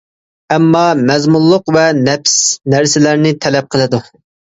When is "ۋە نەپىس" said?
1.77-2.35